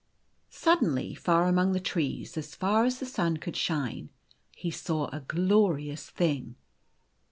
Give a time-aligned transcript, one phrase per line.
[0.01, 0.03] O
[0.49, 4.09] Suddenly, far among the trees, as far as the sun could shine,
[4.55, 6.55] he saw a glorious thing.